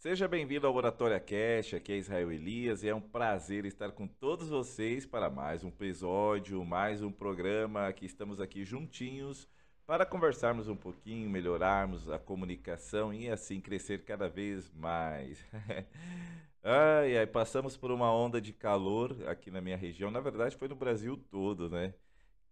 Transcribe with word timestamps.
Seja 0.00 0.26
bem-vindo 0.26 0.66
ao 0.66 0.74
Oratória 0.74 1.20
Cash, 1.20 1.74
aqui 1.74 1.92
é 1.92 1.98
Israel 1.98 2.32
Elias 2.32 2.82
e 2.82 2.88
é 2.88 2.94
um 2.94 3.02
prazer 3.02 3.66
estar 3.66 3.92
com 3.92 4.08
todos 4.08 4.48
vocês 4.48 5.04
para 5.04 5.28
mais 5.28 5.62
um 5.62 5.68
episódio, 5.68 6.64
mais 6.64 7.02
um 7.02 7.12
programa 7.12 7.92
que 7.92 8.06
estamos 8.06 8.40
aqui 8.40 8.64
juntinhos 8.64 9.46
para 9.84 10.06
conversarmos 10.06 10.68
um 10.68 10.74
pouquinho, 10.74 11.28
melhorarmos 11.28 12.08
a 12.08 12.18
comunicação 12.18 13.12
e 13.12 13.28
assim 13.28 13.60
crescer 13.60 14.02
cada 14.06 14.26
vez 14.26 14.72
mais. 14.72 15.44
ai, 16.64 17.18
ai, 17.18 17.26
passamos 17.26 17.76
por 17.76 17.90
uma 17.90 18.10
onda 18.10 18.40
de 18.40 18.54
calor 18.54 19.14
aqui 19.28 19.50
na 19.50 19.60
minha 19.60 19.76
região, 19.76 20.10
na 20.10 20.20
verdade 20.20 20.56
foi 20.56 20.68
no 20.68 20.76
Brasil 20.76 21.14
todo, 21.30 21.68
né? 21.68 21.92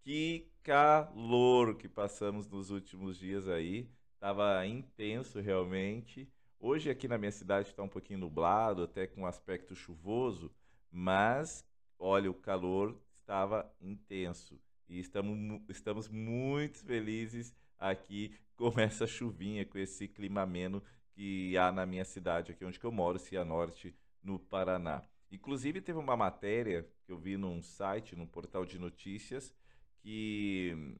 Que 0.03 0.51
calor 0.62 1.77
que 1.79 1.89
passamos 1.89 2.46
nos 2.46 2.71
últimos 2.71 3.19
dias 3.19 3.49
aí, 3.49 3.89
tava 4.21 4.67
intenso 4.67 5.41
realmente. 5.41 6.30
Hoje 6.61 6.90
aqui 6.90 7.06
na 7.06 7.16
minha 7.16 7.30
cidade 7.30 7.68
está 7.68 7.84
um 7.84 7.88
pouquinho 7.88 8.18
nublado, 8.18 8.82
até 8.82 9.07
com 9.07 9.21
um 9.21 9.26
aspecto 9.26 9.76
chuvoso, 9.76 10.53
mas 10.90 11.64
olha, 11.96 12.29
o 12.29 12.35
calor 12.35 13.00
estava 13.14 13.72
intenso 13.80 14.61
e 14.89 14.99
estamos, 14.99 15.39
estamos 15.68 16.08
muito 16.08 16.79
felizes 16.79 17.54
aqui 17.79 18.35
com 18.57 18.72
essa 18.80 19.07
chuvinha, 19.07 19.64
com 19.64 19.79
esse 19.79 20.08
clima 20.08 20.43
ameno 20.43 20.82
que 21.13 21.57
há 21.57 21.71
na 21.71 21.86
minha 21.86 22.04
cidade, 22.04 22.50
aqui 22.50 22.64
onde 22.64 22.80
eu 22.82 22.90
moro, 22.90 23.21
Cianorte, 23.21 23.94
no 24.21 24.36
Paraná. 24.36 25.04
Inclusive 25.30 25.80
teve 25.80 25.99
uma 26.00 26.16
matéria 26.16 26.88
que 27.04 27.13
eu 27.13 27.18
vi 27.18 27.36
num 27.36 27.63
site, 27.63 28.16
num 28.16 28.27
portal 28.27 28.64
de 28.64 28.80
notícias, 28.80 29.54
que 30.00 30.96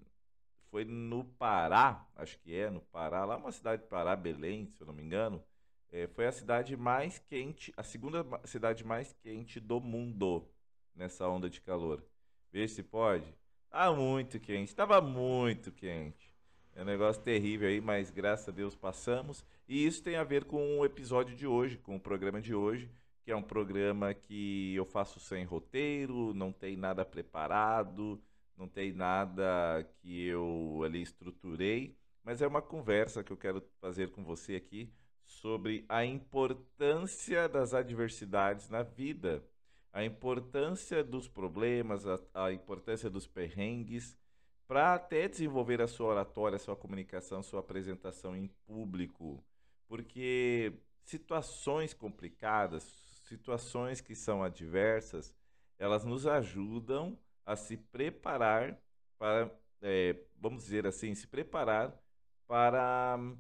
foi 0.71 0.85
no 0.85 1.25
Pará, 1.25 2.07
acho 2.17 2.39
que 2.39 2.55
é, 2.55 2.71
no 2.71 2.81
Pará, 2.81 3.25
lá 3.25 3.37
uma 3.37 3.53
cidade 3.53 3.83
do 3.83 3.89
Pará, 3.89 4.15
Belém, 4.15 4.67
se 4.71 4.81
eu 4.81 4.87
não 4.87 4.95
me 4.95 5.03
engano, 5.03 5.43
é, 5.91 6.07
foi 6.07 6.27
a 6.27 6.33
cidade 6.33 6.77
mais 6.77 7.19
quente, 7.19 7.73
a 7.77 7.83
segunda 7.83 8.25
cidade 8.45 8.85
mais 8.85 9.13
quente 9.23 9.59
do 9.59 9.81
mundo 9.81 10.47
nessa 10.95 11.27
onda 11.29 11.49
de 11.49 11.61
calor. 11.61 12.05
Veja 12.53 12.75
se 12.75 12.83
pode. 12.83 13.35
Tá 13.71 13.93
muito 13.93 14.39
quente, 14.41 14.69
estava 14.69 15.01
muito 15.01 15.71
quente. 15.73 16.35
É 16.75 16.83
um 16.83 16.85
negócio 16.85 17.23
terrível 17.23 17.69
aí, 17.69 17.81
mas 17.81 18.11
graças 18.11 18.49
a 18.49 18.53
Deus 18.53 18.75
passamos. 18.75 19.45
E 19.67 19.85
isso 19.87 20.03
tem 20.03 20.17
a 20.17 20.25
ver 20.25 20.45
com 20.45 20.79
o 20.79 20.85
episódio 20.85 21.35
de 21.35 21.47
hoje, 21.47 21.77
com 21.77 21.97
o 21.97 22.01
programa 22.01 22.41
de 22.41 22.55
hoje, 22.55 22.91
que 23.25 23.33
é 23.33 23.37
um 23.37 23.43
programa 23.43 24.15
que 24.15 24.75
eu 24.75 24.85
faço 24.85 25.21
sem 25.21 25.45
roteiro, 25.45 26.33
não 26.35 26.53
tem 26.53 26.77
nada 26.77 27.05
preparado, 27.05 28.21
não 28.59 28.69
tem 28.69 28.93
nada 28.93 29.89
que 30.01 30.27
eu 30.27 30.83
ali 30.85 31.01
estruturei, 31.01 31.97
mas 32.25 32.43
é 32.43 32.47
uma 32.47 32.61
conversa 32.61 33.23
que 33.23 33.33
eu 33.33 33.37
quero 33.37 33.63
fazer 33.81 34.11
com 34.11 34.25
você 34.25 34.57
aqui 34.57 34.93
sobre 35.25 35.85
a 35.89 36.05
importância 36.05 37.49
das 37.49 37.73
adversidades 37.73 38.69
na 38.69 38.83
vida, 38.83 39.45
a 39.93 40.05
importância 40.05 41.05
dos 41.05 41.29
problemas, 41.29 42.05
a, 42.07 42.19
a 42.35 42.53
importância 42.53 43.09
dos 43.09 43.27
perrengues, 43.27 44.19
para 44.67 44.95
até 44.95 45.29
desenvolver 45.29 45.81
a 45.81 45.87
sua 45.87 46.09
oratória, 46.09 46.57
a 46.57 46.59
sua 46.59 46.77
comunicação, 46.77 47.39
a 47.39 47.43
sua 47.43 47.61
apresentação 47.61 48.37
em 48.37 48.49
público. 48.67 49.43
Porque 49.87 50.73
situações 51.05 51.95
complicadas, 51.95 52.83
situações 53.25 54.01
que 54.01 54.15
são 54.15 54.43
adversas, 54.43 55.33
elas 55.79 56.05
nos 56.05 56.27
ajudam 56.27 57.19
a 57.49 57.57
se 57.57 57.79
preparar 57.79 58.79
para, 59.19 59.51
é, 59.81 60.15
vamos 60.39 60.65
dizer 60.65 60.87
assim, 60.87 61.15
se 61.15 61.27
preparar 61.27 61.99
para 62.47 63.17
hum, 63.19 63.39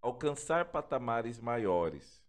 alcançar 0.00 0.66
patamares 0.66 1.40
maiores. 1.40 2.22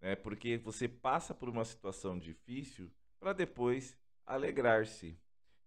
Né? 0.00 0.16
Porque 0.16 0.58
você 0.58 0.88
passa 0.88 1.32
por 1.32 1.48
uma 1.48 1.64
situação 1.64 2.18
difícil 2.18 2.90
para 3.20 3.32
depois 3.32 3.96
alegrar-se. 4.26 5.16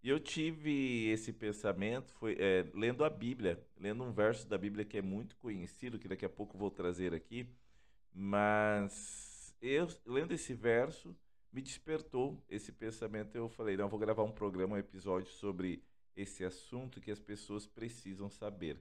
E 0.04 0.10
eu 0.10 0.20
tive 0.20 1.08
esse 1.10 1.32
pensamento 1.32 2.14
foi 2.16 2.36
é, 2.38 2.66
lendo 2.74 3.06
a 3.06 3.10
Bíblia, 3.10 3.66
lendo 3.80 4.04
um 4.04 4.12
verso 4.12 4.46
da 4.46 4.58
Bíblia 4.58 4.84
que 4.84 4.98
é 4.98 5.02
muito 5.02 5.38
conhecido, 5.38 5.98
que 5.98 6.10
daqui 6.10 6.26
a 6.26 6.30
pouco 6.30 6.58
vou 6.58 6.70
trazer 6.70 7.14
aqui, 7.14 7.48
mas 8.14 9.56
eu 9.62 9.88
lendo 10.06 10.34
esse 10.34 10.54
verso, 10.54 11.16
me 11.52 11.62
despertou 11.62 12.44
esse 12.50 12.72
pensamento. 12.72 13.36
Eu 13.36 13.50
falei, 13.50 13.76
não, 13.76 13.90
vou 13.90 14.00
gravar 14.00 14.24
um 14.24 14.32
programa, 14.32 14.76
um 14.76 14.80
episódio 14.80 15.32
sobre 15.32 15.84
esse 16.16 16.44
assunto 16.44 17.02
que 17.02 17.12
as 17.12 17.20
pessoas 17.20 17.66
precisam 17.66 18.30
saber. 18.30 18.78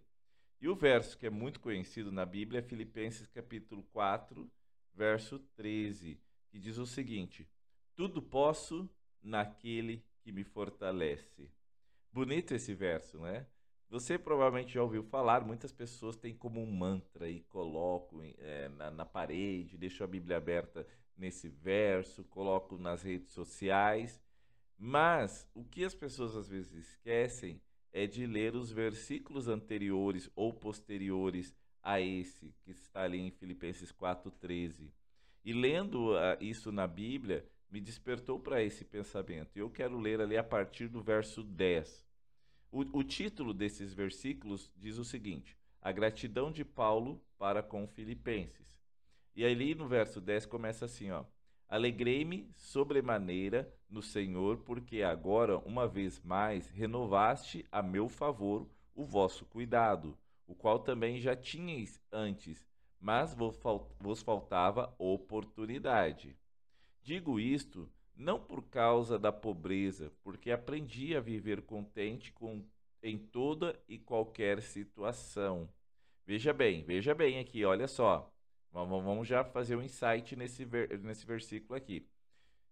E 0.60 0.68
o 0.68 0.74
verso 0.74 1.16
que 1.16 1.26
é 1.26 1.30
muito 1.30 1.60
conhecido 1.60 2.12
na 2.12 2.26
Bíblia 2.26 2.60
é 2.60 2.62
Filipenses 2.62 3.26
capítulo 3.26 3.82
4, 3.92 4.50
verso 4.94 5.38
13, 5.56 6.20
que 6.50 6.58
diz 6.58 6.76
o 6.76 6.86
seguinte: 6.86 7.48
Tudo 7.96 8.20
posso 8.20 8.88
naquele 9.22 10.04
que 10.20 10.30
me 10.30 10.44
fortalece. 10.44 11.50
Bonito 12.12 12.54
esse 12.54 12.74
verso, 12.74 13.18
né? 13.20 13.46
Você 13.88 14.16
provavelmente 14.16 14.74
já 14.74 14.82
ouviu 14.82 15.02
falar, 15.02 15.44
muitas 15.44 15.72
pessoas 15.72 16.16
têm 16.16 16.32
como 16.32 16.62
um 16.62 16.70
mantra 16.70 17.28
e 17.28 17.40
colocam 17.40 18.20
é, 18.22 18.68
na, 18.68 18.90
na, 18.90 19.04
parede, 19.04 19.76
deixam 19.76 20.04
a 20.04 20.08
Bíblia 20.08 20.36
aberta 20.36 20.86
nesse 21.20 21.48
verso, 21.48 22.24
colocam 22.24 22.78
nas 22.78 23.02
redes 23.02 23.30
sociais. 23.32 24.20
Mas 24.78 25.46
o 25.54 25.62
que 25.62 25.84
as 25.84 25.94
pessoas 25.94 26.34
às 26.34 26.48
vezes 26.48 26.72
esquecem 26.88 27.60
é 27.92 28.06
de 28.06 28.26
ler 28.26 28.56
os 28.56 28.72
versículos 28.72 29.46
anteriores 29.46 30.30
ou 30.34 30.52
posteriores 30.52 31.54
a 31.82 32.00
esse, 32.00 32.54
que 32.62 32.70
está 32.70 33.02
ali 33.02 33.18
em 33.18 33.30
Filipenses 33.30 33.92
4,13. 33.92 34.90
E 35.44 35.52
lendo 35.52 36.12
uh, 36.12 36.36
isso 36.40 36.72
na 36.72 36.86
Bíblia, 36.86 37.46
me 37.70 37.80
despertou 37.80 38.38
para 38.38 38.62
esse 38.62 38.84
pensamento. 38.84 39.56
Eu 39.56 39.70
quero 39.70 39.98
ler 39.98 40.20
ali 40.20 40.36
a 40.36 40.44
partir 40.44 40.88
do 40.88 41.00
verso 41.00 41.42
10. 41.42 42.06
O, 42.72 42.98
o 42.98 43.04
título 43.04 43.52
desses 43.52 43.92
versículos 43.92 44.70
diz 44.76 44.98
o 44.98 45.04
seguinte: 45.04 45.56
A 45.80 45.92
gratidão 45.92 46.50
de 46.50 46.64
Paulo 46.64 47.22
para 47.38 47.62
com 47.62 47.86
Filipenses. 47.86 48.79
E 49.34 49.44
ali 49.44 49.74
no 49.74 49.86
verso 49.86 50.20
10 50.20 50.46
começa 50.46 50.84
assim, 50.84 51.10
ó. 51.10 51.24
Alegrei-me 51.68 52.50
sobremaneira 52.56 53.72
no 53.88 54.02
Senhor, 54.02 54.58
porque 54.58 55.02
agora, 55.02 55.58
uma 55.58 55.86
vez 55.86 56.20
mais, 56.20 56.68
renovaste 56.68 57.64
a 57.70 57.82
meu 57.82 58.08
favor 58.08 58.66
o 58.94 59.04
vosso 59.04 59.44
cuidado, 59.46 60.18
o 60.46 60.54
qual 60.54 60.80
também 60.80 61.20
já 61.20 61.36
tinhais 61.36 62.00
antes, 62.10 62.68
mas 63.00 63.34
vos 63.34 64.22
faltava 64.22 64.94
oportunidade. 64.98 66.36
Digo 67.02 67.38
isto 67.38 67.88
não 68.16 68.38
por 68.38 68.62
causa 68.64 69.18
da 69.18 69.32
pobreza, 69.32 70.12
porque 70.22 70.50
aprendi 70.50 71.16
a 71.16 71.20
viver 71.20 71.62
contente 71.62 72.30
com, 72.32 72.62
em 73.02 73.16
toda 73.16 73.80
e 73.88 73.98
qualquer 73.98 74.60
situação. 74.60 75.68
Veja 76.26 76.52
bem, 76.52 76.84
veja 76.84 77.14
bem 77.14 77.38
aqui, 77.38 77.64
olha 77.64 77.88
só. 77.88 78.30
Vamos, 78.72 79.26
já 79.26 79.42
fazer 79.42 79.76
um 79.76 79.82
insight 79.82 80.36
nesse, 80.36 80.64
nesse 81.02 81.26
versículo 81.26 81.74
aqui, 81.74 82.06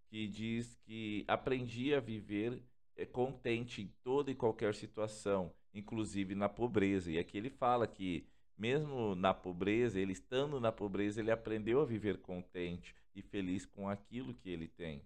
que 0.09 0.29
diz 0.29 0.77
que 0.85 1.25
aprendi 1.27 1.93
a 1.93 2.01
viver 2.01 2.63
eh, 2.97 3.05
contente 3.05 3.83
em 3.83 3.89
toda 4.03 4.31
e 4.31 4.35
qualquer 4.35 4.75
situação, 4.75 5.53
inclusive 5.75 6.35
na 6.35 6.49
pobreza. 6.49 7.11
E 7.11 7.19
aqui 7.19 7.37
ele 7.37 7.51
fala 7.51 7.87
que 7.87 8.27
mesmo 8.57 9.15
na 9.15 9.35
pobreza, 9.35 10.01
ele 10.01 10.13
estando 10.13 10.61
na 10.61 10.73
pobreza, 10.73 11.21
ele 11.21 11.31
aprendeu 11.31 11.81
a 11.81 11.85
viver 11.85 12.19
contente 12.19 12.95
e 13.15 13.23
feliz 13.23 13.67
com 13.67 13.89
aquilo 13.89 14.35
que 14.35 14.51
ele 14.51 14.69
tem. 14.69 15.03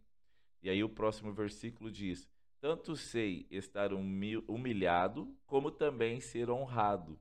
E 0.62 0.70
aí 0.70 0.84
o 0.84 0.88
próximo 0.88 1.32
versículo 1.32 1.90
diz: 1.90 2.28
Tanto 2.60 2.96
sei 2.96 3.46
estar 3.50 3.92
humilhado, 3.92 5.34
como 5.46 5.70
também 5.70 6.20
ser 6.20 6.50
honrado. 6.50 7.18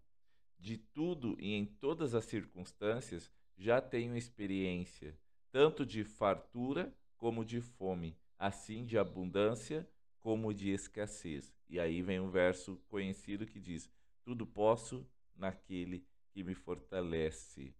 De 0.59 0.77
tudo 0.77 1.35
e 1.39 1.53
em 1.53 1.65
todas 1.65 2.13
as 2.13 2.25
circunstâncias 2.25 3.31
já 3.61 3.79
tenho 3.79 4.17
experiência, 4.17 5.15
tanto 5.51 5.85
de 5.85 6.03
fartura 6.03 6.91
como 7.15 7.45
de 7.45 7.61
fome, 7.61 8.17
assim 8.37 8.83
de 8.83 8.97
abundância 8.97 9.87
como 10.19 10.51
de 10.51 10.71
escassez. 10.71 11.53
E 11.69 11.79
aí 11.79 12.01
vem 12.01 12.19
um 12.19 12.31
verso 12.31 12.81
conhecido 12.87 13.45
que 13.45 13.59
diz: 13.59 13.87
Tudo 14.23 14.47
posso 14.47 15.07
naquele 15.35 16.03
que 16.31 16.43
me 16.43 16.55
fortalece. 16.55 17.75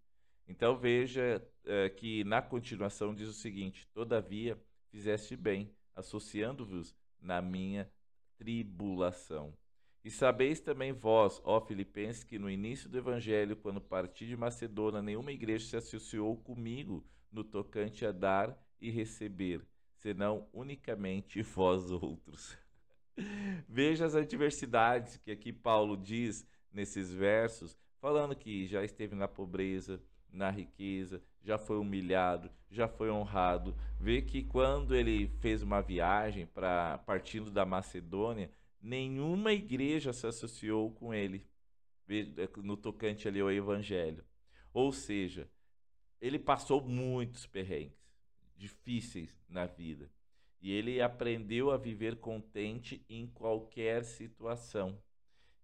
Então 0.46 0.76
veja 0.76 1.44
é, 1.64 1.88
que 1.88 2.22
na 2.22 2.40
continuação 2.40 3.12
diz 3.12 3.28
o 3.28 3.32
seguinte: 3.32 3.88
Todavia 3.88 4.56
fizeste 4.88 5.34
bem, 5.34 5.74
associando-vos 5.96 6.94
na 7.20 7.42
minha 7.42 7.90
tribulação. 8.36 9.52
E 10.04 10.10
sabeis 10.10 10.60
também 10.60 10.92
vós, 10.92 11.40
ó 11.44 11.60
Filipenses, 11.60 12.24
que 12.24 12.38
no 12.38 12.50
início 12.50 12.88
do 12.88 12.98
Evangelho, 12.98 13.56
quando 13.56 13.80
parti 13.80 14.26
de 14.26 14.36
Macedônia, 14.36 15.00
nenhuma 15.00 15.30
igreja 15.30 15.64
se 15.64 15.76
associou 15.76 16.36
comigo 16.36 17.04
no 17.30 17.44
tocante 17.44 18.04
a 18.04 18.10
dar 18.10 18.60
e 18.80 18.90
receber, 18.90 19.64
senão 19.94 20.48
unicamente 20.52 21.40
vós 21.42 21.90
outros. 21.90 22.58
Veja 23.68 24.04
as 24.04 24.16
adversidades 24.16 25.18
que 25.18 25.30
aqui 25.30 25.52
Paulo 25.52 25.96
diz 25.96 26.46
nesses 26.72 27.12
versos, 27.12 27.78
falando 28.00 28.34
que 28.34 28.66
já 28.66 28.84
esteve 28.84 29.14
na 29.14 29.28
pobreza, 29.28 30.02
na 30.32 30.50
riqueza, 30.50 31.22
já 31.44 31.58
foi 31.58 31.78
humilhado, 31.78 32.50
já 32.70 32.88
foi 32.88 33.10
honrado. 33.10 33.76
Vê 34.00 34.22
que 34.22 34.42
quando 34.42 34.94
ele 34.94 35.28
fez 35.40 35.62
uma 35.62 35.80
viagem 35.80 36.46
para 36.46 36.98
partindo 36.98 37.50
da 37.50 37.64
Macedônia, 37.66 38.50
nenhuma 38.82 39.52
igreja 39.52 40.12
se 40.12 40.26
associou 40.26 40.90
com 40.90 41.14
ele 41.14 41.46
no 42.56 42.76
tocante 42.76 43.28
ali 43.28 43.40
ao 43.40 43.50
evangelho. 43.50 44.24
Ou 44.74 44.92
seja, 44.92 45.48
ele 46.20 46.38
passou 46.38 46.82
muitos 46.82 47.46
perrengues 47.46 48.02
difíceis 48.56 49.36
na 49.48 49.66
vida. 49.66 50.10
E 50.60 50.70
ele 50.70 51.00
aprendeu 51.02 51.70
a 51.70 51.76
viver 51.76 52.16
contente 52.16 53.04
em 53.08 53.26
qualquer 53.26 54.04
situação. 54.04 55.02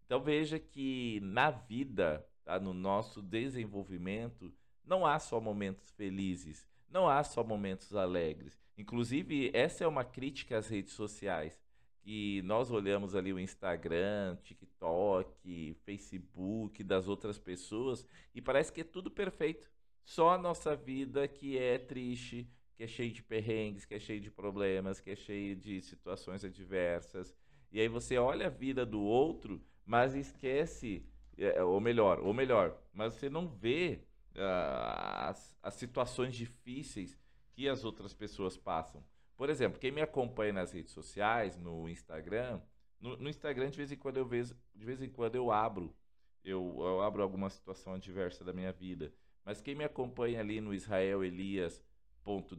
Então 0.04 0.20
veja 0.20 0.58
que 0.58 1.20
na 1.22 1.50
vida, 1.50 2.26
tá, 2.44 2.58
no 2.58 2.74
nosso 2.74 3.22
desenvolvimento, 3.22 4.52
não 4.84 5.06
há 5.06 5.18
só 5.18 5.40
momentos 5.40 5.90
felizes, 5.90 6.66
não 6.88 7.08
há 7.08 7.22
só 7.22 7.44
momentos 7.44 7.94
alegres. 7.94 8.58
Inclusive, 8.76 9.50
essa 9.54 9.84
é 9.84 9.86
uma 9.86 10.04
crítica 10.04 10.58
às 10.58 10.68
redes 10.68 10.94
sociais. 10.94 11.56
Que 12.00 12.40
nós 12.42 12.70
olhamos 12.70 13.14
ali 13.14 13.32
o 13.32 13.38
Instagram, 13.38 14.36
TikTok, 14.42 15.74
Facebook 15.84 16.82
das 16.82 17.08
outras 17.08 17.38
pessoas 17.38 18.04
e 18.34 18.40
parece 18.40 18.72
que 18.72 18.80
é 18.80 18.84
tudo 18.84 19.10
perfeito. 19.10 19.70
Só 20.04 20.30
a 20.30 20.38
nossa 20.38 20.74
vida 20.74 21.28
que 21.28 21.58
é 21.58 21.78
triste, 21.78 22.48
que 22.74 22.84
é 22.84 22.86
cheio 22.86 23.12
de 23.12 23.22
perrengues, 23.22 23.84
que 23.84 23.94
é 23.94 23.98
cheio 23.98 24.20
de 24.20 24.30
problemas, 24.30 25.00
que 25.00 25.10
é 25.10 25.16
cheio 25.16 25.54
de 25.54 25.82
situações 25.82 26.44
adversas. 26.44 27.36
E 27.70 27.80
aí 27.80 27.88
você 27.88 28.16
olha 28.16 28.46
a 28.46 28.50
vida 28.50 28.86
do 28.86 29.00
outro, 29.00 29.60
mas 29.84 30.14
esquece, 30.14 31.04
é, 31.36 31.62
ou 31.62 31.80
melhor, 31.80 32.20
ou 32.20 32.32
melhor, 32.32 32.80
mas 32.92 33.14
você 33.14 33.28
não 33.28 33.48
vê 33.48 34.00
uh, 34.34 35.28
as, 35.28 35.56
as 35.62 35.74
situações 35.74 36.34
difíceis 36.34 37.18
que 37.52 37.68
as 37.68 37.84
outras 37.84 38.14
pessoas 38.14 38.56
passam. 38.56 39.04
Por 39.38 39.48
exemplo, 39.48 39.78
quem 39.78 39.92
me 39.92 40.02
acompanha 40.02 40.52
nas 40.52 40.72
redes 40.72 40.92
sociais, 40.92 41.56
no 41.56 41.88
Instagram, 41.88 42.60
no, 43.00 43.16
no 43.16 43.28
Instagram 43.30 43.70
de 43.70 43.76
vez 43.76 43.92
em 43.92 43.96
quando 43.96 44.16
eu 44.16 44.26
vejo, 44.26 44.54
de 44.74 44.84
vez 44.84 45.00
em 45.00 45.08
quando 45.08 45.36
eu 45.36 45.52
abro, 45.52 45.96
eu, 46.44 46.74
eu 46.80 47.00
abro 47.00 47.22
alguma 47.22 47.48
situação 47.48 47.94
adversa 47.94 48.44
da 48.44 48.52
minha 48.52 48.72
vida. 48.72 49.14
Mas 49.44 49.60
quem 49.60 49.76
me 49.76 49.84
acompanha 49.84 50.40
ali 50.40 50.60
no 50.60 50.74
Israel 50.74 51.24
Elias 51.24 51.82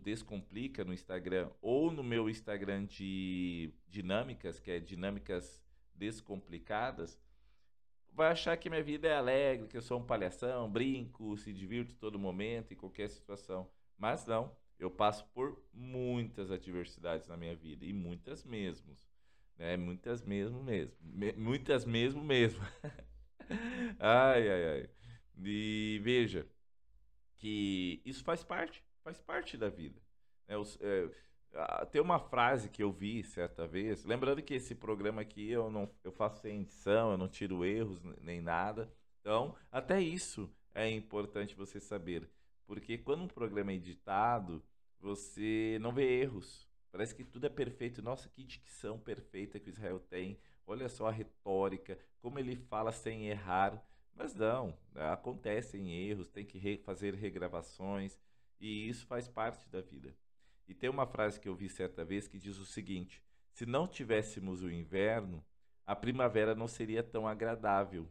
Descomplica 0.01 0.83
no 0.83 0.91
Instagram 0.91 1.51
ou 1.61 1.91
no 1.91 2.03
meu 2.03 2.27
Instagram 2.27 2.85
de 2.85 3.71
dinâmicas, 3.87 4.59
que 4.59 4.71
é 4.71 4.79
dinâmicas 4.79 5.61
descomplicadas, 5.93 7.19
vai 8.11 8.31
achar 8.31 8.57
que 8.57 8.67
minha 8.67 8.81
vida 8.81 9.07
é 9.07 9.13
alegre, 9.13 9.67
que 9.67 9.77
eu 9.77 9.81
sou 9.81 9.99
um 9.99 10.05
palhação, 10.05 10.67
brinco, 10.71 11.37
se 11.37 11.53
divirto 11.53 11.93
todo 11.97 12.17
momento, 12.17 12.73
em 12.73 12.77
qualquer 12.77 13.09
situação. 13.09 13.69
Mas 13.95 14.25
não, 14.25 14.51
eu 14.79 14.89
passo 14.89 15.25
por 15.33 15.61
muitas 15.73 16.49
adversidades 16.49 17.27
na 17.27 17.35
minha 17.35 17.55
vida, 17.55 17.85
e 17.85 17.93
muitas 17.93 18.43
mesmo. 18.43 18.95
Né? 19.57 19.75
Muitas 19.75 20.21
mesmo 20.21 20.63
mesmo. 20.63 20.95
Me, 21.01 21.33
muitas 21.33 21.85
mesmo 21.85 22.23
mesmo. 22.23 22.61
ai, 23.99 24.49
ai, 24.49 24.69
ai. 24.69 24.89
E 25.37 25.99
veja 26.01 26.47
que 27.37 28.01
isso 28.05 28.23
faz 28.23 28.43
parte 28.43 28.83
faz 29.03 29.19
parte 29.21 29.57
da 29.57 29.69
vida. 29.69 29.99
É, 30.47 30.55
é, 30.55 31.85
tem 31.85 32.01
uma 32.01 32.19
frase 32.19 32.69
que 32.69 32.83
eu 32.83 32.91
vi 32.91 33.23
certa 33.23 33.65
vez, 33.65 34.05
lembrando 34.05 34.41
que 34.41 34.53
esse 34.53 34.75
programa 34.75 35.21
aqui 35.21 35.49
eu 35.49 35.71
não 35.71 35.89
eu 36.03 36.11
faço 36.11 36.41
sem 36.41 36.61
edição, 36.61 37.11
eu 37.11 37.17
não 37.17 37.27
tiro 37.27 37.65
erros 37.65 38.01
nem 38.21 38.41
nada. 38.41 38.91
Então, 39.21 39.55
até 39.71 39.99
isso 39.99 40.49
é 40.73 40.89
importante 40.89 41.55
você 41.55 41.79
saber, 41.79 42.29
porque 42.69 42.99
quando 42.99 43.23
um 43.23 43.27
programa 43.27 43.71
é 43.71 43.75
editado, 43.75 44.63
você 44.99 45.79
não 45.81 45.91
vê 45.91 46.21
erros. 46.21 46.69
Parece 46.91 47.15
que 47.15 47.23
tudo 47.23 47.47
é 47.47 47.49
perfeito. 47.49 47.99
Nossa, 47.99 48.29
que 48.29 48.43
dicção 48.43 48.99
perfeita 48.99 49.59
que 49.59 49.71
o 49.71 49.73
Israel 49.73 49.99
tem. 49.99 50.39
Olha 50.67 50.87
só 50.87 51.07
a 51.07 51.11
retórica, 51.11 51.97
como 52.19 52.37
ele 52.37 52.55
fala 52.55 52.91
sem 52.91 53.27
errar. 53.27 53.83
Mas 54.13 54.35
não, 54.35 54.77
acontecem 54.93 55.91
erros, 55.91 56.29
tem 56.29 56.45
que 56.45 56.77
fazer 56.85 57.15
regravações. 57.15 58.19
E 58.59 58.87
isso 58.87 59.07
faz 59.07 59.27
parte 59.27 59.67
da 59.69 59.81
vida. 59.81 60.15
E 60.67 60.75
tem 60.75 60.91
uma 60.91 61.07
frase 61.07 61.39
que 61.39 61.49
eu 61.49 61.55
vi 61.55 61.69
certa 61.69 62.05
vez 62.05 62.27
que 62.27 62.37
diz 62.37 62.59
o 62.59 62.65
seguinte: 62.67 63.23
se 63.51 63.65
não 63.65 63.87
tivéssemos 63.87 64.61
o 64.61 64.69
inverno, 64.69 65.43
a 65.87 65.95
primavera 65.95 66.53
não 66.53 66.67
seria 66.67 67.01
tão 67.01 67.27
agradável. 67.27 68.07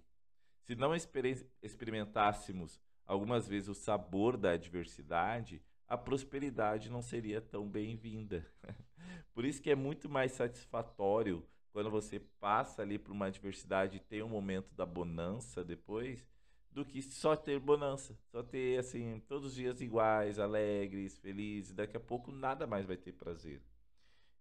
Se 0.64 0.74
não 0.74 0.96
experimentássemos 0.96 2.80
algumas 3.08 3.48
vezes 3.48 3.70
o 3.70 3.74
sabor 3.74 4.36
da 4.36 4.52
adversidade, 4.52 5.62
a 5.88 5.96
prosperidade 5.96 6.90
não 6.90 7.00
seria 7.00 7.40
tão 7.40 7.66
bem-vinda. 7.66 8.46
Por 9.34 9.46
isso 9.46 9.62
que 9.62 9.70
é 9.70 9.74
muito 9.74 10.08
mais 10.10 10.32
satisfatório 10.32 11.42
quando 11.72 11.90
você 11.90 12.20
passa 12.38 12.82
ali 12.82 12.98
por 12.98 13.12
uma 13.12 13.26
adversidade 13.26 13.96
e 13.96 14.00
tem 14.00 14.22
um 14.22 14.28
momento 14.28 14.74
da 14.74 14.84
bonança 14.84 15.64
depois, 15.64 16.26
do 16.72 16.84
que 16.84 17.00
só 17.00 17.36
ter 17.36 17.60
bonança, 17.60 18.18
só 18.32 18.42
ter 18.42 18.78
assim 18.78 19.20
todos 19.28 19.48
os 19.48 19.54
dias 19.54 19.80
iguais, 19.80 20.38
alegres, 20.38 21.16
felizes. 21.18 21.72
Daqui 21.72 21.96
a 21.96 22.00
pouco 22.00 22.32
nada 22.32 22.66
mais 22.66 22.84
vai 22.84 22.96
ter 22.96 23.12
prazer. 23.12 23.62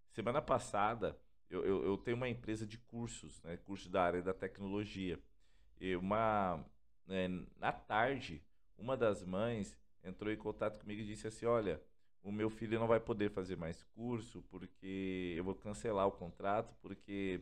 Semana 0.09 0.41
passada 0.41 1.17
eu, 1.49 1.63
eu, 1.63 1.83
eu 1.85 1.97
tenho 1.97 2.17
uma 2.17 2.27
empresa 2.27 2.65
de 2.65 2.77
cursos, 2.79 3.41
né, 3.43 3.55
cursos 3.57 3.87
da 3.87 4.03
área 4.03 4.21
da 4.21 4.33
tecnologia. 4.33 5.19
E 5.79 5.95
uma 5.95 6.65
né, 7.05 7.27
na 7.57 7.71
tarde 7.71 8.43
uma 8.77 8.95
das 8.97 9.24
mães 9.24 9.77
entrou 10.03 10.31
em 10.31 10.38
contato 10.38 10.79
comigo 10.79 11.01
e 11.01 11.06
disse 11.06 11.27
assim, 11.27 11.45
olha 11.45 11.81
o 12.24 12.31
meu 12.31 12.50
filho 12.50 12.79
não 12.79 12.88
vai 12.88 13.00
poder 13.00 13.29
fazer 13.31 13.56
mais 13.56 13.83
curso 13.95 14.44
porque 14.50 15.33
eu 15.38 15.44
vou 15.44 15.56
cancelar 15.56 16.07
o 16.07 16.12
contrato 16.12 16.75
porque 16.81 17.41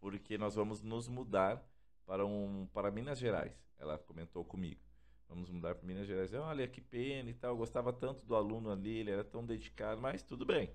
porque 0.00 0.38
nós 0.38 0.54
vamos 0.54 0.82
nos 0.82 1.08
mudar 1.08 1.62
para, 2.06 2.24
um, 2.24 2.66
para 2.72 2.90
Minas 2.90 3.18
Gerais. 3.18 3.52
Ela 3.78 3.98
comentou 3.98 4.44
comigo. 4.44 4.80
Vamos 5.28 5.50
mudar 5.50 5.74
para 5.74 5.86
Minas 5.86 6.06
Gerais. 6.06 6.32
Eu, 6.32 6.42
Olha, 6.42 6.68
que 6.68 6.80
pena 6.80 7.28
e 7.30 7.34
tal. 7.34 7.52
Eu 7.52 7.56
gostava 7.56 7.92
tanto 7.92 8.24
do 8.24 8.36
aluno 8.36 8.70
ali, 8.70 8.98
ele 8.98 9.10
era 9.10 9.24
tão 9.24 9.44
dedicado, 9.44 10.00
mas 10.00 10.22
tudo 10.22 10.46
bem. 10.46 10.70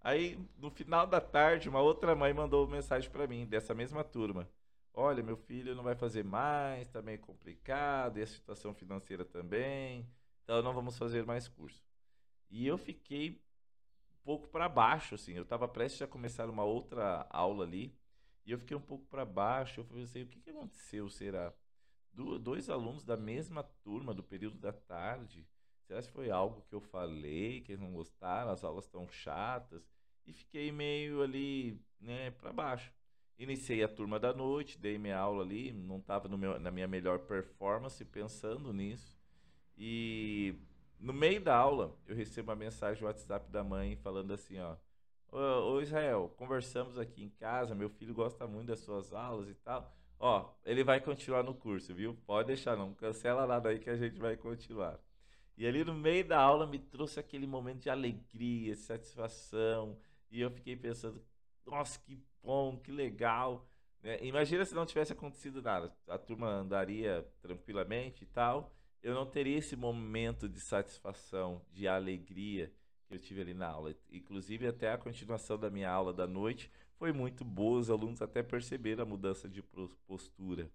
Aí, 0.00 0.38
no 0.56 0.70
final 0.70 1.06
da 1.06 1.20
tarde, 1.20 1.68
uma 1.68 1.80
outra 1.80 2.14
mãe 2.14 2.32
mandou 2.32 2.66
mensagem 2.66 3.10
para 3.10 3.26
mim, 3.26 3.44
dessa 3.44 3.74
mesma 3.74 4.02
turma. 4.02 4.48
Olha, 4.96 5.22
meu 5.22 5.36
filho 5.36 5.74
não 5.74 5.84
vai 5.84 5.94
fazer 5.94 6.24
mais, 6.24 6.86
está 6.88 7.02
meio 7.02 7.18
complicado, 7.20 8.18
e 8.18 8.22
a 8.22 8.26
situação 8.26 8.74
financeira 8.74 9.24
também, 9.26 10.08
então 10.42 10.62
não 10.62 10.72
vamos 10.72 10.96
fazer 10.96 11.24
mais 11.24 11.46
curso. 11.48 11.84
E 12.50 12.66
eu 12.66 12.78
fiquei 12.78 13.42
um 14.12 14.24
pouco 14.24 14.48
para 14.48 14.68
baixo, 14.68 15.14
assim, 15.14 15.34
eu 15.34 15.42
estava 15.42 15.68
prestes 15.68 16.02
a 16.02 16.06
começar 16.06 16.48
uma 16.48 16.64
outra 16.64 17.26
aula 17.30 17.64
ali, 17.64 17.94
e 18.46 18.52
eu 18.52 18.58
fiquei 18.58 18.76
um 18.76 18.80
pouco 18.80 19.04
para 19.06 19.24
baixo. 19.24 19.80
Eu 19.80 19.84
falei 19.84 20.04
assim: 20.04 20.22
o 20.22 20.26
que, 20.28 20.40
que 20.40 20.50
aconteceu? 20.50 21.08
Será? 21.10 21.52
Do, 22.12 22.38
dois 22.38 22.70
alunos 22.70 23.04
da 23.04 23.16
mesma 23.16 23.62
turma, 23.84 24.14
do 24.14 24.22
período 24.22 24.56
da 24.58 24.72
tarde. 24.72 25.46
Será 25.86 26.02
que 26.02 26.10
foi 26.12 26.30
algo 26.30 26.62
que 26.62 26.74
eu 26.74 26.80
falei, 26.80 27.60
que 27.60 27.72
eles 27.72 27.82
não 27.82 27.92
gostaram? 27.92 28.50
As 28.50 28.64
aulas 28.64 28.84
estão 28.86 29.08
chatas. 29.08 29.88
E 30.24 30.32
fiquei 30.32 30.72
meio 30.72 31.22
ali, 31.22 31.80
né, 32.00 32.30
para 32.32 32.52
baixo. 32.52 32.92
Iniciei 33.38 33.82
a 33.82 33.88
turma 33.88 34.18
da 34.18 34.32
noite, 34.32 34.78
dei 34.78 34.98
minha 34.98 35.18
aula 35.18 35.42
ali, 35.42 35.72
não 35.72 35.98
estava 35.98 36.28
na 36.28 36.70
minha 36.70 36.88
melhor 36.88 37.20
performance 37.20 38.02
pensando 38.04 38.72
nisso. 38.72 39.16
E 39.76 40.54
no 40.98 41.12
meio 41.12 41.40
da 41.40 41.54
aula, 41.54 41.94
eu 42.06 42.16
recebo 42.16 42.50
uma 42.50 42.56
mensagem 42.56 43.02
no 43.02 43.08
WhatsApp 43.08 43.50
da 43.50 43.62
mãe 43.62 43.96
falando 43.96 44.32
assim, 44.32 44.58
ó, 44.58 44.76
Ô, 45.30 45.80
Israel, 45.82 46.32
conversamos 46.36 46.98
aqui 46.98 47.22
em 47.22 47.28
casa, 47.28 47.74
meu 47.74 47.90
filho 47.90 48.14
gosta 48.14 48.46
muito 48.46 48.68
das 48.68 48.80
suas 48.80 49.12
aulas 49.12 49.48
e 49.48 49.54
tal. 49.54 49.94
Ó, 50.18 50.50
ele 50.64 50.82
vai 50.82 51.00
continuar 51.00 51.42
no 51.42 51.54
curso, 51.54 51.94
viu? 51.94 52.16
Pode 52.26 52.46
deixar, 52.46 52.76
não 52.76 52.94
cancela 52.94 53.46
nada 53.46 53.68
aí 53.68 53.78
que 53.78 53.90
a 53.90 53.96
gente 53.96 54.18
vai 54.18 54.36
continuar. 54.36 54.98
E 55.56 55.66
ali 55.66 55.84
no 55.84 55.94
meio 55.94 56.26
da 56.26 56.40
aula 56.40 56.66
me 56.66 56.78
trouxe 56.78 57.20
aquele 57.20 57.46
momento 57.46 57.80
de 57.82 57.90
alegria, 57.90 58.74
de 58.74 58.80
satisfação. 58.80 59.98
E 60.30 60.40
eu 60.40 60.50
fiquei 60.50 60.76
pensando, 60.76 61.22
nossa, 61.66 61.98
que 61.98 62.18
bom, 62.46 62.78
que 62.78 62.92
legal. 62.92 63.68
Né? 64.02 64.18
Imagina 64.22 64.64
se 64.64 64.74
não 64.74 64.86
tivesse 64.86 65.12
acontecido 65.12 65.60
nada. 65.60 65.92
A 66.06 66.16
turma 66.16 66.48
andaria 66.48 67.28
tranquilamente 67.42 68.22
e 68.22 68.26
tal. 68.26 68.72
Eu 69.02 69.14
não 69.14 69.26
teria 69.26 69.58
esse 69.58 69.74
momento 69.74 70.48
de 70.48 70.60
satisfação, 70.60 71.60
de 71.72 71.88
alegria 71.88 72.72
que 73.06 73.14
eu 73.14 73.18
tive 73.18 73.40
ali 73.40 73.52
na 73.52 73.66
aula. 73.66 73.94
Inclusive, 74.10 74.66
até 74.66 74.92
a 74.92 74.98
continuação 74.98 75.58
da 75.58 75.68
minha 75.68 75.90
aula 75.90 76.12
da 76.12 76.26
noite 76.26 76.70
foi 76.94 77.12
muito 77.12 77.44
boa, 77.44 77.80
os 77.80 77.90
alunos 77.90 78.22
até 78.22 78.42
perceberam 78.42 79.02
a 79.02 79.06
mudança 79.06 79.48
de 79.48 79.62
postura. 80.06 80.70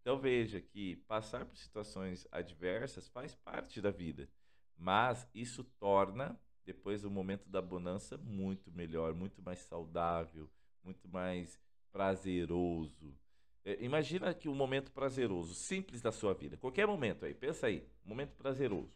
Então, 0.00 0.18
veja 0.18 0.60
que 0.60 0.96
passar 1.06 1.44
por 1.44 1.56
situações 1.56 2.26
adversas 2.32 3.08
faz 3.08 3.34
parte 3.34 3.80
da 3.80 3.90
vida, 3.90 4.28
mas 4.76 5.28
isso 5.34 5.62
torna, 5.78 6.38
depois 6.64 7.02
do 7.02 7.10
momento 7.10 7.48
da 7.48 7.60
bonança, 7.62 8.16
muito 8.18 8.72
melhor, 8.72 9.14
muito 9.14 9.42
mais 9.42 9.58
saudável, 9.60 10.50
muito 10.82 11.08
mais 11.08 11.58
prazeroso. 11.92 13.16
É, 13.64 13.82
imagina 13.84 14.32
que 14.32 14.48
um 14.48 14.54
momento 14.54 14.90
prazeroso, 14.92 15.54
simples 15.54 16.00
da 16.00 16.10
sua 16.10 16.32
vida, 16.32 16.56
qualquer 16.56 16.86
momento 16.86 17.24
aí, 17.24 17.34
pensa 17.34 17.66
aí, 17.66 17.86
momento 18.04 18.34
prazeroso. 18.36 18.92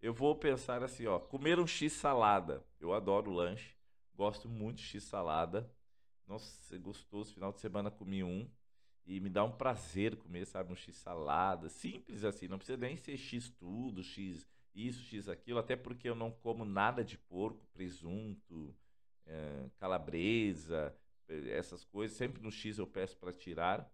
Eu 0.00 0.14
vou 0.14 0.34
pensar 0.36 0.82
assim, 0.82 1.06
ó, 1.06 1.18
comer 1.18 1.58
um 1.58 1.66
X 1.66 1.92
salada. 1.92 2.64
Eu 2.78 2.92
adoro 2.92 3.32
lanche, 3.32 3.74
gosto 4.14 4.48
muito 4.48 4.78
de 4.78 4.84
X 4.84 5.04
salada. 5.04 5.68
Nossa, 6.26 6.74
é 6.74 6.78
gostoso. 6.78 7.34
Final 7.34 7.52
de 7.52 7.60
semana 7.60 7.90
comi 7.90 8.22
um 8.22 8.48
e 9.06 9.18
me 9.18 9.30
dá 9.30 9.42
um 9.42 9.50
prazer 9.50 10.16
comer, 10.16 10.46
sabe, 10.46 10.72
um 10.72 10.76
X 10.76 10.94
salada. 10.96 11.68
Simples 11.68 12.22
assim, 12.22 12.46
não 12.46 12.58
precisa 12.58 12.76
nem 12.76 12.96
ser 12.96 13.16
X 13.16 13.48
tudo, 13.48 14.04
X 14.04 14.46
isso, 14.74 15.02
X 15.02 15.28
aquilo, 15.28 15.58
até 15.58 15.74
porque 15.74 16.08
eu 16.08 16.14
não 16.14 16.30
como 16.30 16.64
nada 16.64 17.02
de 17.02 17.18
porco, 17.18 17.66
presunto, 17.72 18.72
é, 19.26 19.70
calabresa, 19.78 20.94
essas 21.28 21.84
coisas. 21.84 22.16
Sempre 22.16 22.42
no 22.42 22.50
X 22.50 22.78
eu 22.78 22.86
peço 22.86 23.16
para 23.16 23.32
tirar. 23.32 23.90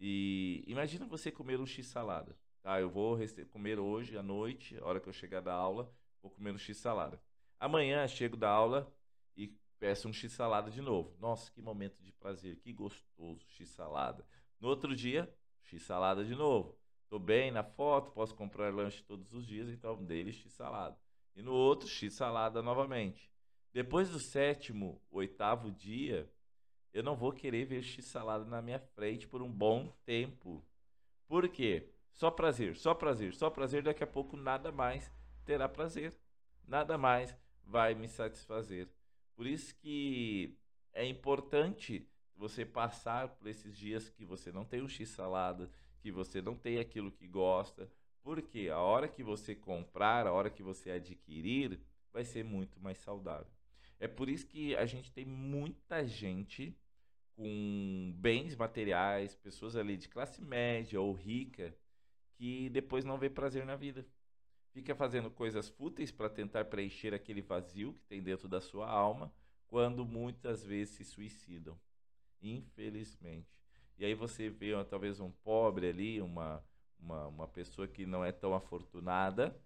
E 0.00 0.64
imagina 0.66 1.06
você 1.06 1.30
comer 1.30 1.60
um 1.60 1.66
X 1.66 1.86
salada. 1.86 2.36
Tá, 2.62 2.80
eu 2.80 2.88
vou 2.88 3.18
comer 3.50 3.78
hoje 3.78 4.16
à 4.16 4.22
noite, 4.22 4.78
a 4.78 4.86
hora 4.86 4.98
que 4.98 5.06
eu 5.06 5.12
chegar 5.12 5.40
da 5.40 5.52
aula, 5.52 5.92
vou 6.22 6.30
comer 6.30 6.50
um 6.50 6.58
X 6.58 6.78
salada. 6.78 7.20
Amanhã 7.60 8.08
chego 8.08 8.38
da 8.38 8.48
aula 8.48 8.90
e 9.36 9.48
peço 9.78 10.08
um 10.08 10.12
X 10.12 10.32
salada 10.32 10.70
de 10.70 10.80
novo. 10.80 11.14
Nossa, 11.20 11.50
que 11.52 11.60
momento 11.60 12.02
de 12.02 12.10
prazer, 12.12 12.56
que 12.56 12.72
gostoso, 12.72 13.44
X 13.50 13.68
salada. 13.68 14.26
No 14.58 14.68
outro 14.68 14.96
dia, 14.96 15.30
X 15.62 15.82
salada 15.82 16.24
de 16.24 16.34
novo. 16.34 16.74
Tô 17.10 17.18
bem 17.18 17.50
na 17.50 17.62
foto, 17.62 18.10
posso 18.12 18.34
comprar 18.34 18.72
lanche 18.72 19.02
todos 19.02 19.32
os 19.34 19.46
dias, 19.46 19.68
então 19.68 20.02
dele 20.02 20.32
X 20.32 20.50
salada. 20.52 20.98
E 21.36 21.42
no 21.42 21.52
outro, 21.52 21.86
X 21.86 22.14
salada 22.14 22.62
novamente. 22.62 23.30
Depois 23.72 24.08
do 24.08 24.18
sétimo, 24.18 25.02
oitavo 25.10 25.70
dia, 25.70 26.30
eu 26.94 27.02
não 27.02 27.16
vou 27.16 27.32
querer 27.32 27.66
ver 27.66 27.82
X 27.82 28.04
salada 28.04 28.44
na 28.44 28.62
minha 28.62 28.78
frente 28.78 29.26
por 29.26 29.42
um 29.42 29.50
bom 29.50 29.92
tempo. 30.06 30.64
Por 31.26 31.48
quê? 31.48 31.90
Só 32.12 32.30
prazer, 32.30 32.76
só 32.76 32.94
prazer, 32.94 33.34
só 33.34 33.50
prazer, 33.50 33.82
daqui 33.82 34.04
a 34.04 34.06
pouco 34.06 34.36
nada 34.36 34.70
mais 34.70 35.12
terá 35.44 35.68
prazer. 35.68 36.14
Nada 36.66 36.96
mais 36.96 37.36
vai 37.64 37.96
me 37.96 38.08
satisfazer. 38.08 38.88
Por 39.34 39.44
isso 39.44 39.74
que 39.74 40.56
é 40.92 41.04
importante 41.04 42.08
você 42.36 42.64
passar 42.64 43.28
por 43.28 43.48
esses 43.48 43.76
dias 43.76 44.08
que 44.08 44.24
você 44.24 44.52
não 44.52 44.64
tem 44.64 44.80
um 44.80 44.88
X 44.88 45.08
salada, 45.08 45.68
que 45.98 46.12
você 46.12 46.40
não 46.40 46.54
tem 46.54 46.78
aquilo 46.78 47.10
que 47.10 47.26
gosta, 47.26 47.90
porque 48.22 48.68
a 48.72 48.78
hora 48.78 49.08
que 49.08 49.22
você 49.22 49.54
comprar, 49.54 50.28
a 50.28 50.32
hora 50.32 50.48
que 50.48 50.62
você 50.62 50.92
adquirir, 50.92 51.80
vai 52.12 52.24
ser 52.24 52.44
muito 52.44 52.78
mais 52.78 52.98
saudável. 52.98 53.52
É 53.98 54.06
por 54.06 54.28
isso 54.28 54.46
que 54.46 54.76
a 54.76 54.86
gente 54.86 55.10
tem 55.12 55.24
muita 55.24 56.06
gente 56.06 56.76
com 57.36 58.14
bens 58.16 58.54
materiais, 58.56 59.34
pessoas 59.34 59.76
ali 59.76 59.96
de 59.96 60.08
classe 60.08 60.40
média 60.42 61.00
ou 61.00 61.12
rica, 61.12 61.76
que 62.34 62.68
depois 62.70 63.04
não 63.04 63.18
vê 63.18 63.28
prazer 63.28 63.64
na 63.66 63.76
vida. 63.76 64.06
Fica 64.72 64.94
fazendo 64.94 65.30
coisas 65.30 65.68
fúteis 65.68 66.10
para 66.10 66.28
tentar 66.28 66.64
preencher 66.64 67.14
aquele 67.14 67.40
vazio 67.40 67.92
que 67.94 68.04
tem 68.04 68.22
dentro 68.22 68.48
da 68.48 68.60
sua 68.60 68.88
alma, 68.88 69.32
quando 69.68 70.04
muitas 70.04 70.64
vezes 70.64 70.96
se 70.96 71.04
suicidam. 71.04 71.78
Infelizmente. 72.42 73.60
E 73.96 74.04
aí 74.04 74.14
você 74.14 74.48
vê 74.48 74.72
talvez 74.84 75.20
um 75.20 75.30
pobre 75.30 75.88
ali, 75.88 76.20
uma, 76.20 76.64
uma, 76.98 77.26
uma 77.28 77.48
pessoa 77.48 77.86
que 77.86 78.04
não 78.04 78.24
é 78.24 78.32
tão 78.32 78.54
afortunada, 78.54 79.56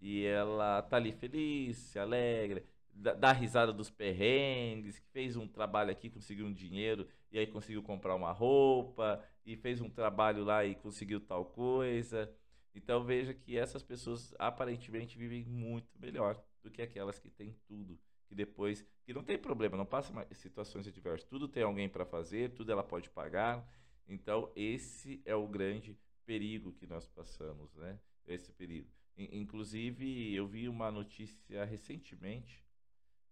e 0.00 0.24
ela 0.24 0.82
tá 0.82 0.96
ali 0.96 1.12
feliz, 1.12 1.76
se 1.76 1.98
alegra, 1.98 2.64
dá 2.94 3.32
risada 3.32 3.72
dos 3.72 3.90
perrengues, 3.90 4.98
que 4.98 5.08
fez 5.08 5.36
um 5.36 5.48
trabalho 5.48 5.90
aqui, 5.90 6.08
conseguiu 6.08 6.46
um 6.46 6.52
dinheiro 6.52 7.06
e 7.30 7.38
aí 7.38 7.46
conseguiu 7.46 7.82
comprar 7.82 8.14
uma 8.14 8.32
roupa 8.32 9.22
e 9.44 9.56
fez 9.56 9.80
um 9.80 9.90
trabalho 9.90 10.44
lá 10.44 10.64
e 10.64 10.74
conseguiu 10.74 11.20
tal 11.20 11.44
coisa. 11.44 12.32
Então 12.74 13.04
veja 13.04 13.34
que 13.34 13.56
essas 13.56 13.82
pessoas 13.82 14.34
aparentemente 14.38 15.18
vivem 15.18 15.44
muito 15.44 15.98
melhor 15.98 16.42
do 16.62 16.70
que 16.70 16.82
aquelas 16.82 17.18
que 17.18 17.30
têm 17.30 17.54
tudo, 17.66 17.98
que 18.26 18.34
depois 18.34 18.84
que 19.04 19.12
não 19.12 19.22
tem 19.22 19.38
problema, 19.38 19.76
não 19.76 19.86
passa 19.86 20.12
mais 20.12 20.28
situações 20.38 20.86
adversas, 20.86 21.28
tudo 21.28 21.46
tem 21.46 21.62
alguém 21.62 21.88
para 21.88 22.04
fazer, 22.04 22.50
tudo 22.50 22.72
ela 22.72 22.82
pode 22.82 23.10
pagar. 23.10 23.68
Então 24.08 24.50
esse 24.56 25.20
é 25.24 25.34
o 25.34 25.46
grande 25.46 25.96
perigo 26.24 26.72
que 26.72 26.86
nós 26.86 27.06
passamos, 27.06 27.74
né? 27.74 27.98
Esse 28.26 28.52
perigo. 28.52 28.88
Inclusive 29.16 30.34
eu 30.34 30.46
vi 30.46 30.68
uma 30.68 30.90
notícia 30.90 31.64
recentemente 31.64 32.63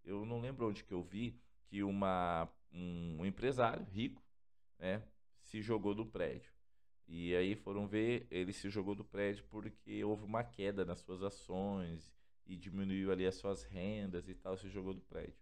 eu 0.03 0.25
não 0.25 0.39
lembro 0.39 0.67
onde 0.67 0.83
que 0.83 0.93
eu 0.93 1.01
vi 1.01 1.39
que 1.65 1.83
uma, 1.83 2.49
um 2.71 3.25
empresário 3.25 3.85
rico 3.85 4.21
né, 4.77 5.03
se 5.41 5.61
jogou 5.61 5.93
do 5.93 6.05
prédio. 6.05 6.51
E 7.07 7.35
aí 7.35 7.55
foram 7.55 7.87
ver, 7.87 8.27
ele 8.31 8.53
se 8.53 8.69
jogou 8.69 8.95
do 8.95 9.03
prédio 9.03 9.43
porque 9.49 10.03
houve 10.03 10.23
uma 10.23 10.43
queda 10.43 10.85
nas 10.85 10.99
suas 10.99 11.21
ações 11.21 12.11
e 12.45 12.55
diminuiu 12.55 13.11
ali 13.11 13.25
as 13.25 13.35
suas 13.35 13.63
rendas 13.63 14.27
e 14.27 14.33
tal, 14.33 14.57
se 14.57 14.69
jogou 14.69 14.93
do 14.93 15.01
prédio. 15.01 15.35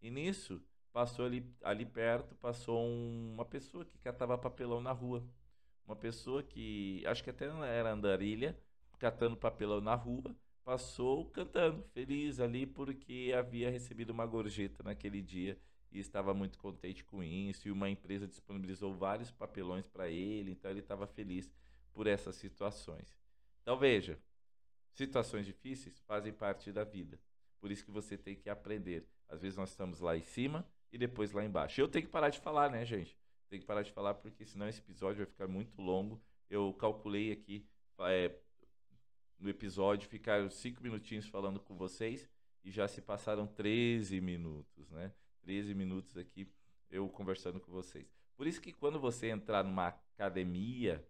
E 0.00 0.10
nisso, 0.10 0.62
passou 0.92 1.24
ali, 1.24 1.44
ali 1.62 1.84
perto, 1.84 2.34
passou 2.36 2.80
um, 2.80 3.32
uma 3.34 3.44
pessoa 3.44 3.84
que 3.84 3.98
catava 3.98 4.36
papelão 4.38 4.80
na 4.80 4.92
rua. 4.92 5.26
Uma 5.86 5.96
pessoa 5.96 6.42
que, 6.42 7.02
acho 7.06 7.22
que 7.22 7.30
até 7.30 7.46
era 7.46 7.92
andarilha, 7.92 8.58
catando 8.98 9.36
papelão 9.36 9.80
na 9.80 9.94
rua 9.94 10.34
passou 10.66 11.26
cantando, 11.26 11.80
feliz 11.94 12.40
ali, 12.40 12.66
porque 12.66 13.32
havia 13.38 13.70
recebido 13.70 14.10
uma 14.10 14.26
gorjeta 14.26 14.82
naquele 14.82 15.22
dia 15.22 15.56
e 15.92 16.00
estava 16.00 16.34
muito 16.34 16.58
contente 16.58 17.04
com 17.04 17.22
isso. 17.22 17.68
E 17.68 17.70
uma 17.70 17.88
empresa 17.88 18.26
disponibilizou 18.26 18.92
vários 18.92 19.30
papelões 19.30 19.86
para 19.86 20.08
ele, 20.08 20.50
então 20.50 20.68
ele 20.68 20.80
estava 20.80 21.06
feliz 21.06 21.48
por 21.92 22.08
essas 22.08 22.34
situações. 22.34 23.16
Então 23.62 23.78
veja, 23.78 24.18
situações 24.92 25.46
difíceis 25.46 26.00
fazem 26.00 26.32
parte 26.32 26.72
da 26.72 26.82
vida. 26.82 27.16
Por 27.60 27.70
isso 27.70 27.84
que 27.84 27.92
você 27.92 28.18
tem 28.18 28.34
que 28.34 28.50
aprender. 28.50 29.06
Às 29.28 29.42
vezes 29.42 29.56
nós 29.56 29.70
estamos 29.70 30.00
lá 30.00 30.16
em 30.16 30.22
cima 30.22 30.68
e 30.90 30.98
depois 30.98 31.30
lá 31.30 31.44
embaixo. 31.44 31.80
Eu 31.80 31.86
tenho 31.86 32.06
que 32.06 32.10
parar 32.10 32.28
de 32.28 32.40
falar, 32.40 32.72
né, 32.72 32.84
gente? 32.84 33.16
Tenho 33.48 33.62
que 33.62 33.66
parar 33.68 33.82
de 33.82 33.92
falar 33.92 34.14
porque 34.14 34.44
senão 34.44 34.68
esse 34.68 34.80
episódio 34.80 35.18
vai 35.18 35.26
ficar 35.26 35.46
muito 35.46 35.80
longo. 35.80 36.20
Eu 36.50 36.74
calculei 36.74 37.30
aqui 37.30 37.64
é, 38.00 38.36
no 39.38 39.48
episódio, 39.48 40.08
ficaram 40.08 40.48
cinco 40.50 40.82
minutinhos 40.82 41.26
falando 41.26 41.60
com 41.60 41.76
vocês 41.76 42.28
e 42.64 42.70
já 42.70 42.88
se 42.88 43.00
passaram 43.00 43.46
13 43.46 44.20
minutos, 44.20 44.90
né? 44.90 45.12
13 45.42 45.74
minutos 45.74 46.16
aqui 46.16 46.48
eu 46.90 47.08
conversando 47.08 47.60
com 47.60 47.70
vocês. 47.70 48.12
Por 48.36 48.46
isso 48.46 48.60
que 48.60 48.72
quando 48.72 48.98
você 48.98 49.28
entrar 49.28 49.64
numa 49.64 49.88
academia, 49.88 51.06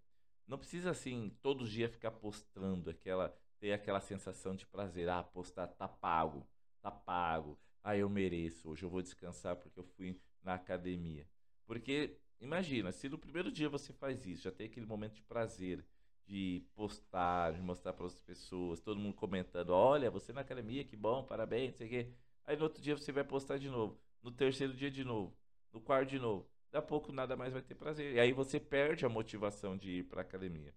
não 0.46 0.58
precisa 0.58 0.90
assim 0.90 1.32
todo 1.42 1.68
dia 1.68 1.88
ficar 1.88 2.10
postando 2.10 2.90
aquela 2.90 3.34
ter 3.58 3.72
aquela 3.72 4.00
sensação 4.00 4.54
de 4.54 4.66
prazer, 4.66 5.08
ah, 5.08 5.22
postar 5.22 5.66
tá 5.66 5.88
pago, 5.88 6.46
tá 6.82 6.90
pago. 6.90 7.58
Ah, 7.82 7.96
eu 7.96 8.08
mereço, 8.08 8.68
hoje 8.68 8.82
eu 8.82 8.90
vou 8.90 9.00
descansar 9.00 9.56
porque 9.56 9.78
eu 9.78 9.84
fui 9.84 10.20
na 10.42 10.54
academia. 10.54 11.26
Porque 11.64 12.18
imagina, 12.40 12.92
se 12.92 13.08
no 13.08 13.18
primeiro 13.18 13.50
dia 13.50 13.68
você 13.68 13.92
faz 13.92 14.26
isso, 14.26 14.42
já 14.42 14.52
tem 14.52 14.66
aquele 14.66 14.86
momento 14.86 15.14
de 15.14 15.22
prazer, 15.22 15.84
de 16.26 16.62
postar, 16.74 17.52
de 17.52 17.60
mostrar 17.60 17.92
para 17.92 18.04
outras 18.04 18.20
pessoas, 18.20 18.80
todo 18.80 18.98
mundo 18.98 19.14
comentando, 19.14 19.70
olha, 19.70 20.10
você 20.10 20.32
na 20.32 20.40
academia, 20.40 20.84
que 20.84 20.96
bom, 20.96 21.22
parabéns, 21.22 21.70
não 21.70 21.78
sei 21.78 21.86
o 21.86 21.90
quê. 21.90 22.12
Aí 22.44 22.56
no 22.56 22.64
outro 22.64 22.82
dia 22.82 22.96
você 22.96 23.12
vai 23.12 23.24
postar 23.24 23.58
de 23.58 23.68
novo, 23.68 23.98
no 24.22 24.30
terceiro 24.30 24.74
dia 24.74 24.90
de 24.90 25.04
novo, 25.04 25.36
no 25.72 25.80
quarto 25.80 26.10
de 26.10 26.18
novo. 26.18 26.46
Daqui 26.70 26.84
a 26.84 26.88
pouco 26.88 27.12
nada 27.12 27.36
mais 27.36 27.52
vai 27.52 27.62
ter 27.62 27.74
prazer. 27.74 28.14
E 28.14 28.20
aí 28.20 28.32
você 28.32 28.58
perde 28.58 29.06
a 29.06 29.08
motivação 29.08 29.76
de 29.76 29.98
ir 29.98 30.04
para 30.04 30.20
academia. 30.20 30.74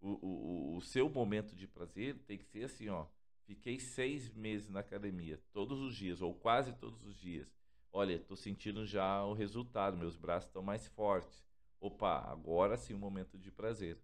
O, 0.00 0.10
o, 0.10 0.76
o 0.76 0.80
seu 0.80 1.08
momento 1.08 1.54
de 1.54 1.66
prazer 1.66 2.16
tem 2.26 2.36
que 2.36 2.44
ser 2.44 2.64
assim, 2.64 2.88
ó. 2.88 3.06
Fiquei 3.46 3.78
seis 3.78 4.28
meses 4.34 4.68
na 4.68 4.80
academia, 4.80 5.40
todos 5.52 5.80
os 5.80 5.96
dias, 5.96 6.20
ou 6.20 6.34
quase 6.34 6.72
todos 6.74 7.02
os 7.06 7.16
dias. 7.16 7.48
Olha, 7.90 8.14
estou 8.14 8.36
sentindo 8.36 8.84
já 8.84 9.24
o 9.24 9.32
resultado, 9.32 9.96
meus 9.96 10.16
braços 10.16 10.48
estão 10.48 10.62
mais 10.62 10.86
fortes. 10.88 11.42
Opa, 11.80 12.30
agora 12.30 12.76
sim 12.76 12.92
o 12.92 12.96
um 12.96 13.00
momento 13.00 13.38
de 13.38 13.50
prazer. 13.50 13.98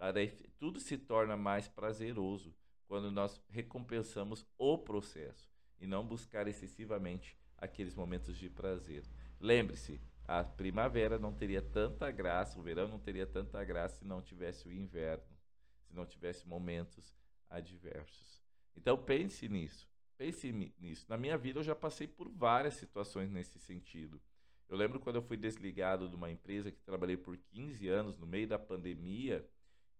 Tá? 0.00 0.14
Tudo 0.58 0.80
se 0.80 0.96
torna 0.96 1.36
mais 1.36 1.68
prazeroso 1.68 2.56
quando 2.88 3.10
nós 3.10 3.38
recompensamos 3.50 4.46
o 4.56 4.78
processo 4.78 5.52
e 5.78 5.86
não 5.86 6.06
buscar 6.06 6.48
excessivamente 6.48 7.36
aqueles 7.58 7.94
momentos 7.94 8.38
de 8.38 8.48
prazer. 8.48 9.04
Lembre-se, 9.38 10.00
a 10.26 10.42
primavera 10.42 11.18
não 11.18 11.34
teria 11.34 11.60
tanta 11.60 12.10
graça, 12.10 12.58
o 12.58 12.62
verão 12.62 12.88
não 12.88 12.98
teria 12.98 13.26
tanta 13.26 13.62
graça 13.62 13.98
se 13.98 14.06
não 14.06 14.22
tivesse 14.22 14.66
o 14.66 14.72
inverno, 14.72 15.36
se 15.82 15.94
não 15.94 16.06
tivesse 16.06 16.48
momentos 16.48 17.14
adversos. 17.50 18.42
Então 18.74 18.96
pense 18.96 19.50
nisso, 19.50 19.86
pense 20.16 20.50
nisso. 20.78 21.04
Na 21.10 21.18
minha 21.18 21.36
vida 21.36 21.58
eu 21.58 21.64
já 21.64 21.74
passei 21.74 22.08
por 22.08 22.30
várias 22.30 22.72
situações 22.74 23.30
nesse 23.30 23.58
sentido. 23.58 24.18
Eu 24.66 24.78
lembro 24.78 24.98
quando 24.98 25.16
eu 25.16 25.22
fui 25.22 25.36
desligado 25.36 26.08
de 26.08 26.16
uma 26.16 26.30
empresa 26.30 26.70
que 26.70 26.80
trabalhei 26.80 27.18
por 27.18 27.36
15 27.36 27.86
anos 27.88 28.16
no 28.16 28.26
meio 28.26 28.48
da 28.48 28.58
pandemia, 28.58 29.46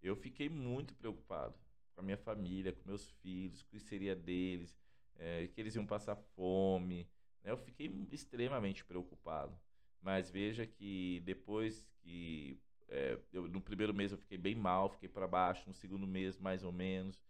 eu 0.03 0.17
fiquei 0.17 0.49
muito 0.49 0.95
preocupado 0.95 1.55
com 1.95 2.01
a 2.01 2.05
minha 2.05 2.17
família, 2.17 2.73
com 2.73 2.89
meus 2.89 3.11
filhos, 3.23 3.63
com 3.63 3.69
o 3.69 3.71
que 3.73 3.81
seria 3.81 4.17
deles, 4.17 4.79
é, 5.17 5.49
que 5.49 5.61
eles 5.61 5.75
iam 5.75 5.87
passar 5.87 6.17
fome. 6.17 7.09
Né? 7.43 7.51
Eu 7.51 7.57
fiquei 7.57 7.91
extremamente 8.11 8.85
preocupado. 8.85 9.59
Mas 10.01 10.31
veja 10.31 10.67
que 10.67 11.21
depois 11.25 11.87
que 12.01 12.59
é, 12.89 13.19
eu, 13.33 13.47
no 13.49 13.61
primeiro 13.61 13.95
mês 13.95 14.13
eu 14.13 14.19
fiquei 14.19 14.39
bem 14.39 14.55
mal, 14.55 14.89
fiquei 14.89 15.09
para 15.09 15.29
baixo, 15.29 15.69
no 15.69 15.75
segundo 15.75 16.07
mês 16.07 16.39
mais 16.39 16.65
ou 16.65 16.73
menos. 16.73 17.23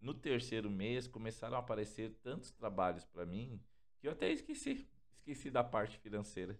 No 0.00 0.12
terceiro 0.12 0.70
mês 0.70 1.06
começaram 1.06 1.56
a 1.56 1.60
aparecer 1.60 2.10
tantos 2.22 2.50
trabalhos 2.50 3.04
para 3.04 3.24
mim 3.24 3.60
que 3.98 4.06
eu 4.06 4.12
até 4.12 4.30
esqueci, 4.30 4.86
esqueci 5.14 5.50
da 5.50 5.64
parte 5.64 5.98
financeira. 5.98 6.58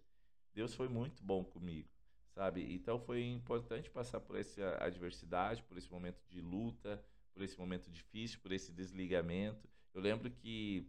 Deus 0.54 0.75
foi 0.75 0.88
muito 0.88 1.23
bom 1.23 1.44
comigo, 1.44 1.88
sabe? 2.37 2.75
Então 2.75 3.00
foi 3.00 3.25
importante 3.25 3.90
passar 3.90 4.21
por 4.21 4.37
essa 4.37 4.76
adversidade, 4.78 5.62
por 5.62 5.78
esse 5.78 5.90
momento 5.90 6.23
de 6.28 6.38
luta, 6.38 7.02
por 7.33 7.43
esse 7.43 7.59
momento 7.59 7.90
difícil, 7.90 8.38
por 8.40 8.52
esse 8.52 8.71
desligamento. 8.71 9.66
Eu 9.95 10.02
lembro 10.02 10.31
que 10.31 10.87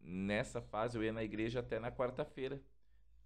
nessa 0.00 0.62
fase 0.62 0.96
eu 0.96 1.04
ia 1.04 1.12
na 1.12 1.22
igreja 1.22 1.60
até 1.60 1.78
na 1.78 1.92
quarta-feira, 1.92 2.62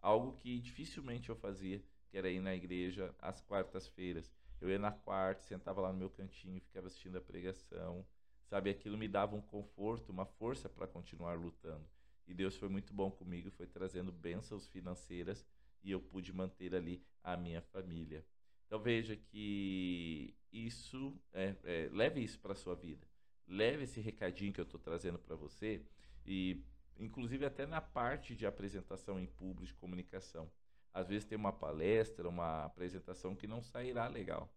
algo 0.00 0.32
que 0.32 0.58
dificilmente 0.58 1.28
eu 1.28 1.36
fazia, 1.36 1.80
que 2.10 2.18
era 2.18 2.28
ir 2.28 2.40
na 2.40 2.52
igreja 2.52 3.14
às 3.20 3.40
quartas-feiras. 3.40 4.34
Eu 4.60 4.68
ia 4.68 4.78
na 4.78 4.90
quarta, 4.90 5.44
sentava 5.44 5.80
lá 5.80 5.92
no 5.92 5.98
meu 5.98 6.10
cantinho, 6.10 6.60
ficava 6.60 6.88
assistindo 6.88 7.16
a 7.16 7.20
pregação, 7.20 8.04
sabe? 8.44 8.70
Aquilo 8.70 8.98
me 8.98 9.06
dava 9.06 9.36
um 9.36 9.40
conforto, 9.40 10.10
uma 10.10 10.26
força 10.26 10.68
para 10.68 10.88
continuar 10.88 11.38
lutando. 11.38 11.86
E 12.26 12.34
Deus 12.34 12.56
foi 12.56 12.68
muito 12.68 12.92
bom 12.92 13.10
comigo, 13.10 13.52
foi 13.52 13.68
trazendo 13.68 14.10
bênçãos 14.10 14.66
financeiras 14.66 15.46
e 15.82 15.90
eu 15.90 16.00
pude 16.00 16.32
manter 16.32 16.74
ali 16.74 17.02
a 17.22 17.36
minha 17.36 17.60
família. 17.60 18.24
Então 18.66 18.80
veja 18.80 19.16
que 19.16 20.34
isso, 20.52 21.14
é, 21.32 21.54
é, 21.64 21.88
leve 21.92 22.22
isso 22.22 22.38
para 22.40 22.52
a 22.52 22.56
sua 22.56 22.74
vida. 22.74 23.06
Leve 23.46 23.84
esse 23.84 24.00
recadinho 24.00 24.52
que 24.52 24.60
eu 24.60 24.64
estou 24.64 24.80
trazendo 24.80 25.18
para 25.18 25.36
você 25.36 25.84
e 26.24 26.64
inclusive 26.98 27.44
até 27.44 27.66
na 27.66 27.80
parte 27.80 28.34
de 28.34 28.46
apresentação 28.46 29.18
em 29.18 29.26
público, 29.26 29.66
de 29.66 29.74
comunicação. 29.74 30.50
Às 30.92 31.08
vezes 31.08 31.24
tem 31.24 31.36
uma 31.36 31.52
palestra, 31.52 32.28
uma 32.28 32.64
apresentação 32.64 33.34
que 33.34 33.46
não 33.46 33.62
sairá 33.62 34.06
legal, 34.08 34.54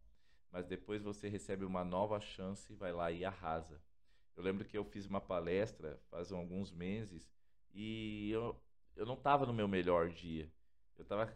mas 0.51 0.65
depois 0.65 1.01
você 1.01 1.29
recebe 1.29 1.63
uma 1.63 1.83
nova 1.83 2.19
chance 2.19 2.71
e 2.71 2.75
vai 2.75 2.91
lá 2.91 3.11
e 3.11 3.23
arrasa. 3.23 3.81
Eu 4.35 4.43
lembro 4.43 4.65
que 4.65 4.77
eu 4.77 4.83
fiz 4.83 5.05
uma 5.05 5.21
palestra 5.21 5.99
faz 6.09 6.31
alguns 6.31 6.71
meses 6.71 7.29
e 7.73 8.31
eu, 8.31 8.61
eu 8.95 9.05
não 9.05 9.15
estava 9.15 9.45
no 9.45 9.53
meu 9.53 9.67
melhor 9.67 10.09
dia. 10.09 10.51
Eu 10.97 11.03
estava 11.03 11.31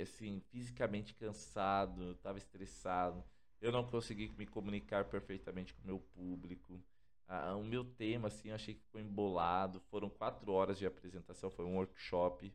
assim, 0.00 0.40
fisicamente 0.50 1.14
cansado, 1.14 2.12
estava 2.12 2.38
estressado. 2.38 3.24
Eu 3.60 3.70
não 3.72 3.86
consegui 3.86 4.28
me 4.36 4.46
comunicar 4.46 5.04
perfeitamente 5.04 5.74
com 5.74 5.82
o 5.82 5.86
meu 5.86 5.98
público. 6.00 6.82
Ah, 7.28 7.56
o 7.56 7.64
meu 7.64 7.84
tema, 7.84 8.28
assim, 8.28 8.48
eu 8.48 8.54
achei 8.54 8.74
que 8.74 8.82
ficou 8.82 9.00
embolado. 9.00 9.80
Foram 9.90 10.10
quatro 10.10 10.50
horas 10.52 10.78
de 10.78 10.86
apresentação, 10.86 11.50
foi 11.50 11.64
um 11.64 11.76
workshop. 11.76 12.52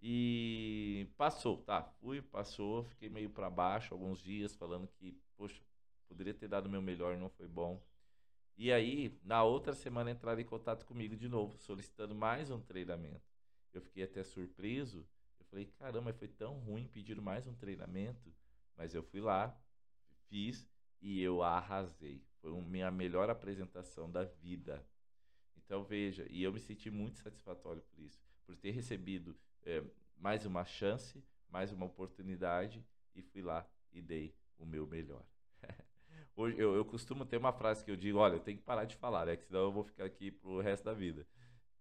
E 0.00 1.08
passou, 1.16 1.58
tá? 1.58 1.82
Fui, 2.00 2.22
passou, 2.22 2.84
fiquei 2.84 3.08
meio 3.08 3.30
para 3.30 3.50
baixo 3.50 3.94
alguns 3.94 4.22
dias, 4.22 4.54
falando 4.54 4.86
que, 4.86 5.16
poxa, 5.36 5.60
poderia 6.08 6.34
ter 6.34 6.48
dado 6.48 6.66
o 6.66 6.70
meu 6.70 6.80
melhor 6.82 7.14
e 7.14 7.18
não 7.18 7.28
foi 7.28 7.48
bom. 7.48 7.82
E 8.56 8.72
aí, 8.72 9.18
na 9.24 9.42
outra 9.44 9.74
semana, 9.74 10.10
entraram 10.10 10.40
em 10.40 10.44
contato 10.44 10.84
comigo 10.84 11.16
de 11.16 11.28
novo, 11.28 11.56
solicitando 11.58 12.14
mais 12.14 12.50
um 12.50 12.60
treinamento. 12.60 13.22
Eu 13.72 13.80
fiquei 13.80 14.04
até 14.04 14.22
surpreso. 14.22 15.06
Falei, 15.50 15.66
caramba, 15.78 16.12
foi 16.12 16.28
tão 16.28 16.54
ruim 16.58 16.86
pedir 16.86 17.20
mais 17.20 17.46
um 17.46 17.54
treinamento. 17.54 18.34
Mas 18.76 18.94
eu 18.94 19.02
fui 19.02 19.20
lá, 19.20 19.58
fiz 20.28 20.68
e 21.00 21.20
eu 21.20 21.42
arrasei. 21.42 22.22
Foi 22.40 22.56
a 22.56 22.60
minha 22.62 22.90
melhor 22.90 23.30
apresentação 23.30 24.10
da 24.10 24.24
vida. 24.24 24.84
Então 25.56 25.84
veja, 25.84 26.26
e 26.30 26.42
eu 26.42 26.52
me 26.52 26.60
senti 26.60 26.90
muito 26.90 27.18
satisfatório 27.18 27.82
por 27.82 28.00
isso, 28.00 28.18
por 28.46 28.56
ter 28.56 28.70
recebido 28.70 29.36
é, 29.64 29.82
mais 30.16 30.46
uma 30.46 30.64
chance, 30.64 31.22
mais 31.50 31.72
uma 31.72 31.86
oportunidade 31.86 32.84
e 33.14 33.22
fui 33.22 33.42
lá 33.42 33.68
e 33.92 34.00
dei 34.00 34.34
o 34.58 34.64
meu 34.64 34.86
melhor. 34.86 35.24
Hoje 36.36 36.58
eu, 36.58 36.74
eu, 36.74 36.84
costumo 36.84 37.26
ter 37.26 37.36
uma 37.36 37.52
frase 37.52 37.84
que 37.84 37.90
eu 37.90 37.96
digo, 37.96 38.18
olha, 38.18 38.34
eu 38.34 38.40
tenho 38.40 38.58
que 38.58 38.64
parar 38.64 38.84
de 38.84 38.96
falar, 38.96 39.26
né? 39.26 39.36
Que 39.36 39.44
senão 39.44 39.60
eu 39.60 39.72
vou 39.72 39.84
ficar 39.84 40.04
aqui 40.04 40.30
pro 40.30 40.60
resto 40.60 40.84
da 40.84 40.94
vida. 40.94 41.26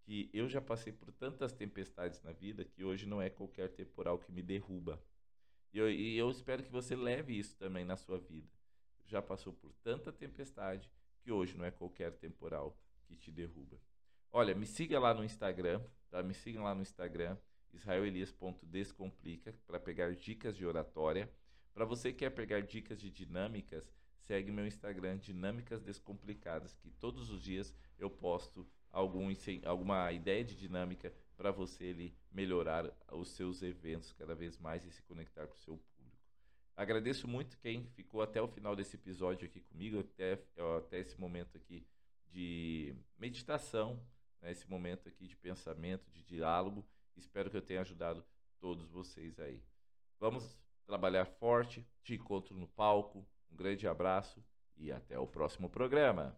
Que 0.07 0.29
eu 0.33 0.47
já 0.49 0.61
passei 0.61 0.91
por 0.91 1.11
tantas 1.11 1.51
tempestades 1.51 2.23
na 2.23 2.31
vida 2.31 2.65
que 2.65 2.83
hoje 2.83 3.05
não 3.05 3.21
é 3.21 3.29
qualquer 3.29 3.69
temporal 3.69 4.17
que 4.17 4.31
me 4.31 4.41
derruba. 4.41 4.99
E 5.71 5.77
eu, 5.77 5.91
e 5.91 6.17
eu 6.17 6.31
espero 6.31 6.63
que 6.63 6.71
você 6.71 6.95
leve 6.95 7.37
isso 7.37 7.55
também 7.57 7.85
na 7.85 7.95
sua 7.95 8.17
vida 8.17 8.47
já 9.07 9.21
passou 9.21 9.53
por 9.53 9.73
tanta 9.75 10.11
tempestade 10.11 10.91
que 11.21 11.31
hoje 11.31 11.57
não 11.57 11.65
é 11.65 11.71
qualquer 11.71 12.11
temporal 12.13 12.77
que 13.05 13.15
te 13.15 13.31
derruba. 13.31 13.79
Olha, 14.31 14.53
me 14.53 14.65
siga 14.65 14.99
lá 14.99 15.13
no 15.13 15.23
Instagram, 15.23 15.81
tá? 16.09 16.21
Me 16.21 16.33
sigam 16.33 16.63
lá 16.63 16.75
no 16.75 16.81
Instagram, 16.81 17.37
israelelias.descomplica, 17.73 19.55
para 19.65 19.79
pegar 19.79 20.13
dicas 20.13 20.55
de 20.55 20.65
oratória. 20.65 21.31
Para 21.73 21.85
você 21.85 22.11
que 22.11 22.19
quer 22.19 22.31
pegar 22.31 22.61
dicas 22.61 22.99
de 22.99 23.09
dinâmicas, 23.09 23.89
segue 24.19 24.51
meu 24.51 24.67
Instagram, 24.67 25.17
Dinâmicas 25.17 25.81
Descomplicadas, 25.81 26.75
que 26.75 26.89
todos 26.91 27.29
os 27.29 27.41
dias 27.41 27.73
eu 27.97 28.09
posto 28.09 28.67
algum, 28.91 29.29
alguma 29.65 30.11
ideia 30.11 30.43
de 30.43 30.55
dinâmica 30.55 31.13
para 31.35 31.51
você 31.51 31.89
ali, 31.89 32.15
melhorar 32.31 32.91
os 33.11 33.29
seus 33.29 33.61
eventos 33.61 34.11
cada 34.13 34.33
vez 34.33 34.57
mais 34.57 34.83
e 34.85 34.91
se 34.91 35.03
conectar 35.03 35.45
com 35.47 35.53
o 35.53 35.59
seu 35.59 35.77
público. 35.77 36.17
Agradeço 36.75 37.27
muito 37.27 37.57
quem 37.59 37.85
ficou 37.95 38.21
até 38.21 38.41
o 38.41 38.47
final 38.47 38.75
desse 38.75 38.95
episódio 38.95 39.47
aqui 39.47 39.61
comigo, 39.61 39.99
até, 39.99 40.39
até 40.77 40.99
esse 40.99 41.19
momento 41.19 41.57
aqui 41.57 41.85
de 42.29 42.95
meditação, 43.17 43.99
né, 44.41 44.51
esse 44.51 44.69
momento 44.69 45.07
aqui 45.07 45.27
de 45.27 45.35
pensamento, 45.35 46.09
de 46.11 46.23
diálogo. 46.23 46.85
Espero 47.15 47.49
que 47.49 47.57
eu 47.57 47.61
tenha 47.61 47.81
ajudado 47.81 48.23
todos 48.59 48.89
vocês 48.89 49.39
aí. 49.39 49.63
Vamos 50.19 50.57
trabalhar 50.85 51.25
forte. 51.25 51.85
Te 52.03 52.15
encontro 52.15 52.55
no 52.55 52.67
palco. 52.67 53.27
Um 53.51 53.55
grande 53.55 53.87
abraço 53.87 54.43
e 54.75 54.91
até 54.91 55.17
o 55.17 55.27
próximo 55.27 55.69
programa. 55.69 56.37